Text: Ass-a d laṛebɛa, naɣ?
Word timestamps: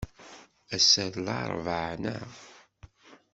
Ass-a 0.75 1.05
d 1.13 1.15
laṛebɛa, 1.25 1.93
naɣ? 2.03 2.31